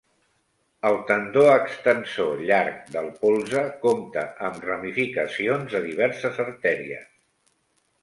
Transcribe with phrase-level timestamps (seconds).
[0.87, 7.11] El tendó extensor llarg del polze compta amb ramificacions de diverses artèries.